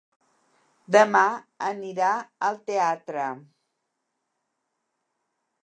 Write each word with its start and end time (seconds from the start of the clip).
Demà 0.95 1.21
anirà 1.67 2.09
al 2.49 2.59
teatre. 2.71 3.27